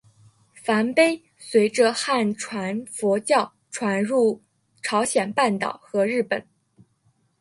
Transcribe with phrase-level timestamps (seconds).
[0.55, 4.41] 梵呗随着汉传佛教传入
[4.81, 6.43] 朝鲜半岛和日本。